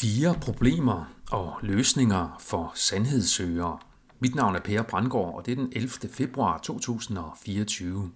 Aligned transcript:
Fire 0.00 0.34
problemer 0.40 1.04
og 1.30 1.58
løsninger 1.62 2.36
for 2.38 2.72
sandhedssøgere. 2.74 3.78
Mit 4.20 4.34
navn 4.34 4.56
er 4.56 4.60
Per 4.60 4.82
Brandgaard, 4.82 5.34
og 5.34 5.46
det 5.46 5.52
er 5.52 5.56
den 5.56 5.72
11. 5.72 5.90
februar 6.12 6.58
2024. 6.58 8.10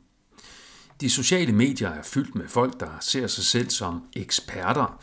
De 1.01 1.11
sociale 1.11 1.53
medier 1.53 1.89
er 1.89 2.03
fyldt 2.03 2.35
med 2.35 2.49
folk, 2.49 2.81
der 2.81 2.89
ser 3.01 3.27
sig 3.27 3.45
selv 3.45 3.71
som 3.71 4.03
eksperter, 4.17 4.99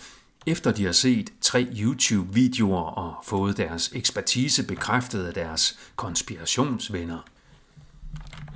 efter 0.46 0.72
de 0.72 0.86
har 0.86 0.92
set 0.92 1.34
tre 1.42 1.68
YouTube-videoer 1.80 2.82
og 2.82 3.16
fået 3.26 3.58
deres 3.58 3.92
ekspertise 3.94 4.68
bekræftet 4.68 5.26
af 5.26 5.34
deres 5.34 5.80
konspirationsvenner. 5.96 7.20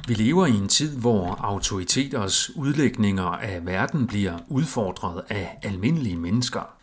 Vi 0.07 0.13
lever 0.13 0.45
i 0.45 0.51
en 0.51 0.67
tid, 0.67 0.97
hvor 0.97 1.35
autoriteters 1.35 2.55
udlægninger 2.55 3.23
af 3.23 3.65
verden 3.65 4.07
bliver 4.07 4.39
udfordret 4.47 5.23
af 5.29 5.59
almindelige 5.63 6.17
mennesker. 6.17 6.75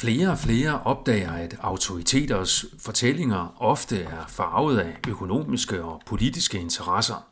Flere 0.00 0.30
og 0.30 0.38
flere 0.38 0.82
opdager, 0.82 1.32
at 1.32 1.56
autoriteters 1.60 2.64
fortællinger 2.78 3.54
ofte 3.62 4.02
er 4.02 4.26
farvet 4.28 4.78
af 4.78 4.96
økonomiske 5.08 5.84
og 5.84 6.02
politiske 6.06 6.58
interesser. 6.58 7.26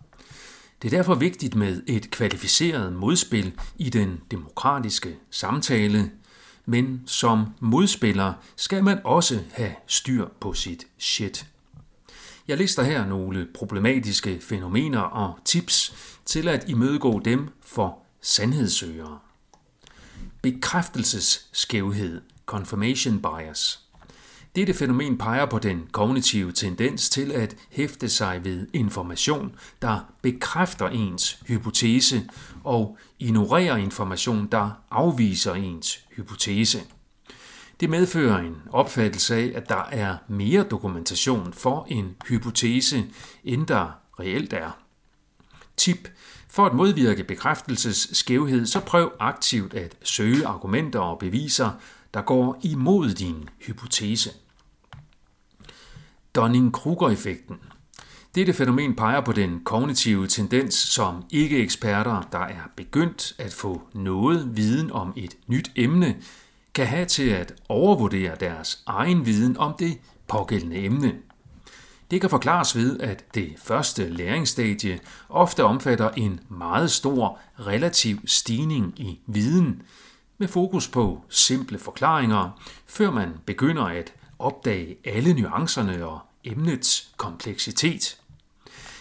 Det 0.82 0.92
er 0.92 0.96
derfor 0.96 1.14
vigtigt 1.14 1.54
med 1.54 1.82
et 1.86 2.10
kvalificeret 2.10 2.92
modspil 2.92 3.52
i 3.76 3.90
den 3.90 4.20
demokratiske 4.30 5.16
samtale, 5.30 6.10
men 6.66 7.02
som 7.06 7.46
modspiller 7.60 8.32
skal 8.56 8.84
man 8.84 9.00
også 9.04 9.40
have 9.52 9.74
styr 9.86 10.28
på 10.40 10.54
sit 10.54 10.86
shit. 10.98 11.46
Jeg 12.48 12.56
lister 12.56 12.82
her 12.82 13.06
nogle 13.06 13.48
problematiske 13.54 14.40
fænomener 14.40 15.00
og 15.00 15.38
tips 15.44 15.94
til 16.24 16.48
at 16.48 16.68
imødegå 16.68 17.20
dem 17.20 17.48
for 17.62 17.98
sandhedssøgere. 18.22 19.18
Bekræftelsesskævhed 20.42 22.20
confirmation 22.48 23.22
bias. 23.22 23.80
Dette 24.56 24.74
fænomen 24.74 25.18
peger 25.18 25.46
på 25.46 25.58
den 25.58 25.86
kognitive 25.92 26.52
tendens 26.52 27.10
til 27.10 27.32
at 27.32 27.56
hæfte 27.70 28.08
sig 28.08 28.44
ved 28.44 28.66
information, 28.72 29.54
der 29.82 30.00
bekræfter 30.22 30.88
ens 30.88 31.42
hypotese 31.46 32.28
og 32.64 32.98
ignorerer 33.18 33.76
information, 33.76 34.46
der 34.52 34.70
afviser 34.90 35.54
ens 35.54 36.04
hypotese. 36.16 36.82
Det 37.80 37.90
medfører 37.90 38.38
en 38.38 38.56
opfattelse 38.70 39.34
af, 39.34 39.52
at 39.54 39.68
der 39.68 39.84
er 39.90 40.16
mere 40.28 40.62
dokumentation 40.62 41.52
for 41.52 41.86
en 41.90 42.16
hypotese, 42.28 43.04
end 43.44 43.66
der 43.66 43.90
reelt 44.20 44.52
er. 44.52 44.70
Tip. 45.76 46.08
For 46.50 46.66
at 46.66 46.74
modvirke 46.74 47.24
bekræftelsesskævhed, 47.24 48.66
så 48.66 48.80
prøv 48.80 49.12
aktivt 49.20 49.74
at 49.74 49.96
søge 50.02 50.46
argumenter 50.46 51.00
og 51.00 51.18
beviser, 51.18 51.70
der 52.14 52.22
går 52.22 52.60
imod 52.62 53.14
din 53.14 53.48
hypotese. 53.66 54.30
Dunning-Kruger-effekten. 56.34 57.56
Dette 58.34 58.52
fænomen 58.52 58.96
peger 58.96 59.20
på 59.20 59.32
den 59.32 59.60
kognitive 59.64 60.26
tendens, 60.26 60.74
som 60.74 61.24
ikke-eksperter, 61.30 62.22
der 62.32 62.38
er 62.38 62.62
begyndt 62.76 63.34
at 63.38 63.52
få 63.52 63.82
noget 63.94 64.56
viden 64.56 64.90
om 64.90 65.12
et 65.16 65.36
nyt 65.46 65.72
emne, 65.76 66.16
kan 66.74 66.86
have 66.86 67.06
til 67.06 67.28
at 67.28 67.54
overvurdere 67.68 68.36
deres 68.40 68.82
egen 68.86 69.26
viden 69.26 69.56
om 69.56 69.74
det 69.78 69.98
pågældende 70.28 70.76
emne. 70.76 71.14
Det 72.10 72.20
kan 72.20 72.30
forklares 72.30 72.76
ved, 72.76 73.00
at 73.00 73.34
det 73.34 73.54
første 73.58 74.08
læringsstadie 74.08 75.00
ofte 75.28 75.64
omfatter 75.64 76.10
en 76.10 76.40
meget 76.48 76.90
stor 76.90 77.38
relativ 77.58 78.18
stigning 78.26 78.94
i 78.96 79.20
viden, 79.26 79.82
med 80.38 80.48
fokus 80.48 80.88
på 80.88 81.24
simple 81.28 81.78
forklaringer, 81.78 82.50
før 82.86 83.10
man 83.10 83.28
begynder 83.46 83.84
at 83.84 84.12
opdage 84.38 84.96
alle 85.04 85.34
nuancerne 85.34 86.06
og 86.06 86.20
emnets 86.44 87.10
kompleksitet. 87.16 88.20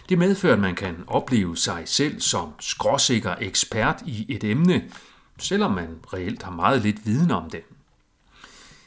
Det 0.09 0.17
medfører, 0.17 0.53
at 0.53 0.59
man 0.59 0.75
kan 0.75 1.03
opleve 1.07 1.57
sig 1.57 1.83
selv 1.85 2.21
som 2.21 2.53
skråsikker 2.59 3.35
ekspert 3.41 4.03
i 4.05 4.25
et 4.29 4.43
emne, 4.43 4.83
selvom 5.39 5.71
man 5.71 5.99
reelt 6.13 6.43
har 6.43 6.51
meget 6.51 6.81
lidt 6.81 7.05
viden 7.05 7.31
om 7.31 7.49
det. 7.49 7.61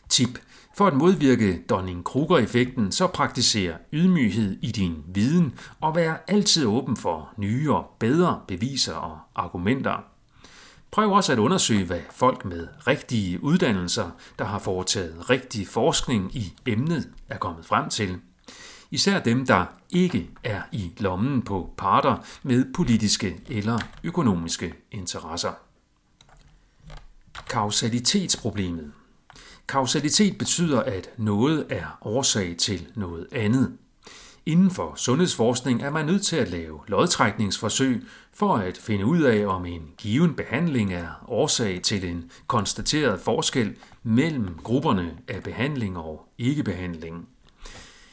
Tip. 0.09 0.39
For 0.77 0.87
at 0.87 0.95
modvirke 0.95 1.63
Dunning-Kruger-effekten, 1.69 2.93
så 2.93 3.07
praktiser 3.07 3.75
ydmyghed 3.93 4.59
i 4.63 4.71
din 4.71 5.05
viden 5.07 5.55
og 5.81 5.95
vær 5.95 6.25
altid 6.29 6.67
åben 6.67 6.97
for 6.97 7.29
nye 7.37 7.73
og 7.73 7.97
bedre 7.99 8.41
beviser 8.49 8.95
og 8.95 9.19
argumenter. 9.35 10.10
Prøv 10.91 11.13
også 11.13 11.33
at 11.33 11.39
undersøge, 11.39 11.85
hvad 11.85 12.01
folk 12.11 12.45
med 12.45 12.69
rigtige 12.87 13.43
uddannelser, 13.43 14.11
der 14.39 14.45
har 14.45 14.59
foretaget 14.59 15.31
rigtig 15.31 15.69
forskning 15.69 16.37
i 16.37 16.55
emnet, 16.67 17.11
er 17.29 17.39
kommet 17.39 17.67
frem 17.67 17.89
til. 17.89 18.21
Især 18.91 19.21
dem, 19.21 19.47
der 19.47 19.65
ikke 19.91 20.31
er 20.45 20.63
i 20.73 20.93
lommen 20.99 21.43
på 21.43 21.75
parter 21.79 22.17
med 22.43 22.73
politiske 22.75 23.41
eller 23.49 23.79
økonomiske 24.05 24.75
interesser. 24.91 25.53
Kausalitetsproblemet. 27.49 28.93
Kausalitet 29.69 30.39
betyder, 30.39 30.83
at 30.83 31.11
noget 31.17 31.67
er 31.69 31.99
årsag 32.03 32.57
til 32.57 32.89
noget 32.95 33.27
andet. 33.33 33.77
Inden 34.47 34.71
for 34.71 34.95
sundhedsforskning 34.97 35.83
er 35.83 35.91
man 35.91 36.07
nødt 36.07 36.23
til 36.23 36.37
at 36.37 36.51
lave 36.51 36.81
lodtrækningsforsøg 36.89 38.03
for 38.33 38.57
at 38.57 38.79
finde 38.79 39.07
ud 39.07 39.23
af, 39.23 39.47
om 39.47 39.67
en 39.67 39.83
given 39.99 40.35
behandling 40.35 40.95
er 40.95 41.25
årsag 41.29 41.83
til 41.83 42.05
en 42.05 42.31
konstateret 42.47 43.21
forskel 43.21 43.77
mellem 44.03 44.59
grupperne 44.65 45.19
af 45.29 45.43
behandling 45.43 45.99
og 45.99 46.29
ikke-behandling. 46.39 47.29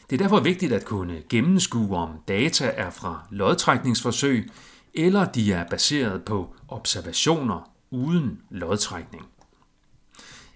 Det 0.09 0.15
er 0.15 0.23
derfor 0.23 0.39
vigtigt 0.39 0.73
at 0.73 0.85
kunne 0.85 1.21
gennemskue, 1.29 1.97
om 1.97 2.09
data 2.27 2.71
er 2.75 2.89
fra 2.89 3.27
lodtrækningsforsøg, 3.31 4.49
eller 4.94 5.25
de 5.25 5.53
er 5.53 5.69
baseret 5.69 6.23
på 6.23 6.55
observationer 6.67 7.71
uden 7.91 8.41
lodtrækning. 8.49 9.25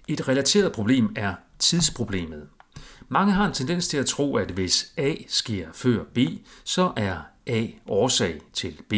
Et 0.08 0.28
relateret 0.28 0.72
problem 0.72 1.12
er 1.16 1.34
tidsproblemet. 1.58 2.48
Mange 3.12 3.32
har 3.32 3.46
en 3.46 3.52
tendens 3.52 3.88
til 3.88 3.96
at 3.96 4.06
tro, 4.06 4.36
at 4.36 4.50
hvis 4.50 4.92
A 4.96 5.14
sker 5.28 5.66
før 5.72 6.04
B, 6.14 6.18
så 6.64 6.92
er 6.96 7.16
A 7.46 7.66
årsag 7.88 8.40
til 8.52 8.78
B. 8.88 8.92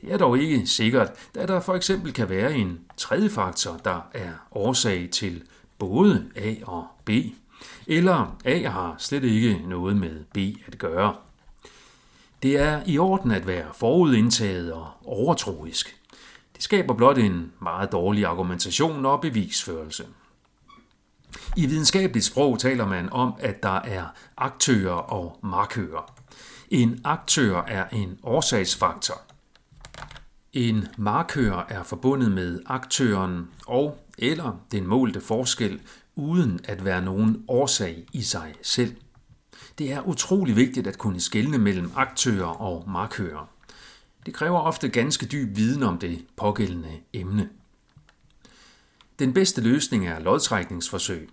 Det 0.00 0.12
er 0.12 0.16
dog 0.16 0.38
ikke 0.38 0.66
sikkert, 0.66 1.10
da 1.34 1.46
der 1.46 1.60
for 1.60 1.74
eksempel 1.74 2.12
kan 2.12 2.28
være 2.28 2.54
en 2.54 2.80
tredje 2.96 3.30
faktor, 3.30 3.80
der 3.84 4.00
er 4.14 4.30
årsag 4.52 5.08
til 5.12 5.42
både 5.78 6.30
A 6.36 6.54
og 6.62 6.86
B. 7.04 7.10
Eller 7.86 8.36
A 8.44 8.68
har 8.68 8.94
slet 8.98 9.24
ikke 9.24 9.62
noget 9.68 9.96
med 9.96 10.24
B 10.34 10.38
at 10.66 10.78
gøre. 10.78 11.14
Det 12.42 12.58
er 12.58 12.82
i 12.86 12.98
orden 12.98 13.30
at 13.30 13.46
være 13.46 13.66
forudindtaget 13.74 14.72
og 14.72 14.88
overtroisk. 15.04 15.96
Det 16.54 16.62
skaber 16.62 16.94
blot 16.94 17.18
en 17.18 17.52
meget 17.60 17.92
dårlig 17.92 18.26
argumentation 18.26 19.06
og 19.06 19.20
bevisførelse. 19.20 20.04
I 21.56 21.66
videnskabeligt 21.66 22.26
sprog 22.26 22.58
taler 22.58 22.86
man 22.86 23.12
om, 23.12 23.34
at 23.38 23.62
der 23.62 23.80
er 23.80 24.04
aktører 24.36 24.92
og 24.92 25.38
markører. 25.42 26.14
En 26.70 27.00
aktør 27.04 27.62
er 27.62 27.88
en 27.88 28.18
årsagsfaktor. 28.22 29.20
En 30.52 30.88
markør 30.98 31.66
er 31.68 31.82
forbundet 31.82 32.32
med 32.32 32.60
aktøren 32.66 33.48
og 33.66 33.98
eller 34.18 34.60
den 34.72 34.86
målte 34.86 35.20
forskel 35.20 35.80
uden 36.14 36.60
at 36.64 36.84
være 36.84 37.02
nogen 37.02 37.44
årsag 37.48 38.06
i 38.12 38.22
sig 38.22 38.54
selv. 38.62 38.96
Det 39.78 39.92
er 39.92 40.08
utrolig 40.08 40.56
vigtigt 40.56 40.86
at 40.86 40.98
kunne 40.98 41.20
skelne 41.20 41.58
mellem 41.58 41.90
aktører 41.96 42.60
og 42.60 42.84
markører. 42.90 43.48
Det 44.26 44.34
kræver 44.34 44.60
ofte 44.60 44.88
ganske 44.88 45.26
dyb 45.26 45.56
viden 45.56 45.82
om 45.82 45.98
det 45.98 46.24
pågældende 46.36 46.92
emne. 47.12 47.48
Den 49.18 49.32
bedste 49.32 49.60
løsning 49.60 50.06
er 50.08 50.18
lodtrækningsforsøg. 50.18 51.28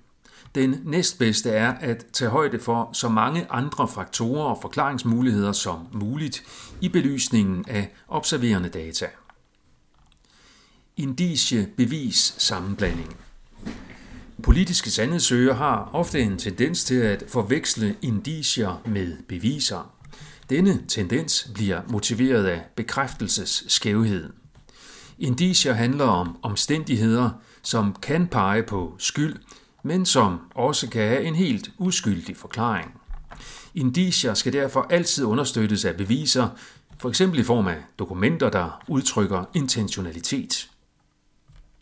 Den 0.56 0.82
næstbedste 0.86 1.50
er 1.50 1.74
at 1.74 2.06
tage 2.14 2.32
højde 2.32 2.60
for 2.60 2.90
så 2.94 3.10
mange 3.10 3.48
andre 3.50 3.88
faktorer 3.88 4.46
og 4.46 4.60
forklaringsmuligheder 4.62 5.52
som 5.52 5.88
muligt 5.94 6.44
i 6.82 6.90
belysningen 6.90 7.66
af 7.68 7.94
observerende 8.08 8.70
data. 8.70 9.06
Indicie 10.98 11.70
bevis 11.78 12.36
sammenblanding. 12.38 13.18
Politiske 14.44 14.92
sandhedssøger 14.92 15.54
har 15.54 15.90
ofte 15.94 16.20
en 16.20 16.38
tendens 16.38 16.84
til 16.84 16.96
at 16.96 17.24
forveksle 17.28 17.96
indicier 18.02 18.82
med 18.86 19.18
beviser. 19.28 19.94
Denne 20.50 20.84
tendens 20.88 21.52
bliver 21.54 21.82
motiveret 21.88 22.46
af 22.46 22.62
bekræftelsesskævhed. 22.76 24.30
Indicier 25.24 25.74
handler 25.74 26.06
om 26.06 26.38
omstændigheder, 26.42 27.30
som 27.62 27.96
kan 28.02 28.28
pege 28.28 28.64
på 28.64 28.96
skyld, 28.98 29.36
men 29.84 30.06
som 30.06 30.40
også 30.56 30.90
kan 30.90 31.08
have 31.08 31.24
en 31.24 31.36
helt 31.36 31.72
uskyldig 31.78 32.38
forklaring. 32.38 33.02
Indicier 33.76 34.34
skal 34.34 34.54
derfor 34.54 34.88
altid 34.90 35.26
understøttes 35.26 35.86
af 35.86 35.98
beviser, 35.98 36.50
for 37.00 37.10
eksempel 37.10 37.40
i 37.40 37.44
form 37.44 37.68
af 37.68 37.78
dokumenter, 38.00 38.50
der 38.50 38.84
udtrykker 38.88 39.44
intentionalitet. 39.54 40.70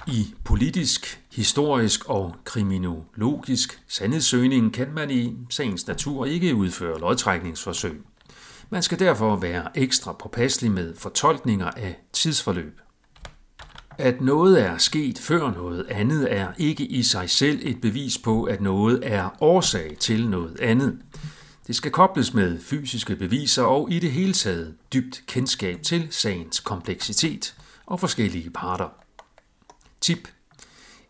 I 0.07 0.33
politisk, 0.43 1.21
historisk 1.31 2.09
og 2.09 2.35
kriminologisk 2.43 3.81
sandhedssøgning 3.87 4.73
kan 4.73 4.93
man 4.93 5.11
i 5.11 5.37
sagens 5.49 5.87
natur 5.87 6.25
ikke 6.25 6.55
udføre 6.55 6.99
lodtrækningsforsøg. 6.99 8.01
Man 8.69 8.83
skal 8.83 8.99
derfor 8.99 9.35
være 9.35 9.77
ekstra 9.77 10.13
påpasselig 10.13 10.71
med 10.71 10.95
fortolkninger 10.95 11.71
af 11.71 11.99
tidsforløb. 12.13 12.81
At 14.01 14.21
noget 14.21 14.61
er 14.61 14.77
sket 14.77 15.19
før 15.19 15.51
noget 15.51 15.85
andet 15.89 16.33
er 16.33 16.47
ikke 16.57 16.85
i 16.85 17.03
sig 17.03 17.29
selv 17.29 17.59
et 17.63 17.81
bevis 17.81 18.17
på, 18.17 18.43
at 18.43 18.61
noget 18.61 18.99
er 19.03 19.29
årsag 19.41 19.97
til 19.99 20.29
noget 20.29 20.59
andet. 20.59 20.97
Det 21.67 21.75
skal 21.75 21.91
kobles 21.91 22.33
med 22.33 22.59
fysiske 22.59 23.15
beviser 23.15 23.63
og 23.63 23.91
i 23.91 23.99
det 23.99 24.11
hele 24.11 24.33
taget 24.33 24.75
dybt 24.93 25.23
kendskab 25.27 25.81
til 25.81 26.07
sagens 26.09 26.59
kompleksitet 26.59 27.55
og 27.85 27.99
forskellige 27.99 28.49
parter. 28.49 28.89
Tip. 30.01 30.27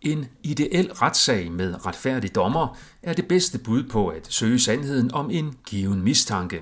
En 0.02 0.26
ideel 0.44 0.92
retssag 0.94 1.52
med 1.52 1.86
retfærdig 1.86 2.36
dommer 2.36 2.78
er 3.04 3.14
det 3.14 3.28
bedste 3.28 3.60
bud 3.60 3.84
på 3.84 4.08
at 4.08 4.28
søge 4.30 4.60
sandheden 4.60 5.14
om 5.14 5.32
en 5.32 5.56
given 5.66 6.02
mistanke. 6.02 6.62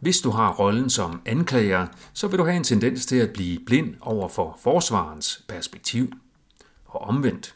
Hvis 0.00 0.20
du 0.20 0.30
har 0.30 0.52
rollen 0.52 0.90
som 0.90 1.20
anklager, 1.26 1.86
så 2.12 2.28
vil 2.28 2.38
du 2.38 2.44
have 2.44 2.56
en 2.56 2.64
tendens 2.64 3.06
til 3.06 3.16
at 3.16 3.30
blive 3.30 3.58
blind 3.66 3.94
over 4.00 4.28
for 4.28 4.58
forsvarens 4.62 5.44
perspektiv. 5.48 6.12
Og 6.84 7.00
omvendt. 7.00 7.54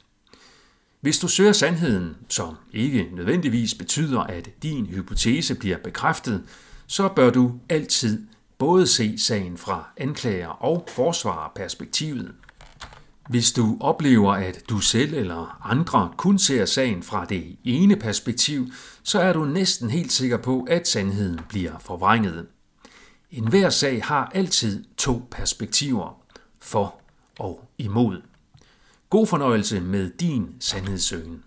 Hvis 1.01 1.19
du 1.19 1.29
søger 1.29 1.53
sandheden, 1.53 2.17
som 2.29 2.57
ikke 2.73 3.09
nødvendigvis 3.13 3.75
betyder, 3.75 4.21
at 4.21 4.63
din 4.63 4.87
hypotese 4.87 5.55
bliver 5.55 5.79
bekræftet, 5.79 6.45
så 6.87 7.09
bør 7.09 7.31
du 7.31 7.53
altid 7.69 8.27
både 8.59 8.87
se 8.87 9.19
sagen 9.19 9.59
fra 9.59 9.89
anklager 9.97 10.49
og 10.49 10.89
forsvarerperspektivet. 10.89 12.35
Hvis 13.33 13.53
du 13.53 13.77
oplever, 13.81 14.33
at 14.33 14.63
du 14.69 14.81
selv 14.81 15.15
eller 15.15 15.71
andre 15.71 16.13
kun 16.17 16.39
ser 16.39 16.65
sagen 16.65 17.03
fra 17.03 17.25
det 17.25 17.57
ene 17.65 17.97
perspektiv, 17.97 18.67
så 19.03 19.21
er 19.21 19.33
du 19.33 19.45
næsten 19.45 19.91
helt 19.91 20.13
sikker 20.13 20.37
på, 20.37 20.67
at 20.71 20.89
sandheden 20.89 21.41
bliver 21.49 21.79
forvrænget. 21.79 22.47
En 23.31 23.49
hver 23.49 23.71
sag 23.71 24.05
har 24.05 24.33
altid 24.35 24.85
to 24.97 25.23
perspektiver, 25.31 26.23
for 26.61 26.95
og 27.39 27.65
imod. 27.79 28.23
God 29.11 29.27
fornøjelse 29.27 29.81
med 29.81 30.11
din 30.11 30.49
sandhedssøgen. 30.61 31.41